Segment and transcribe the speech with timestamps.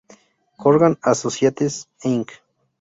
[0.63, 2.41] Corgan Associates, Inc.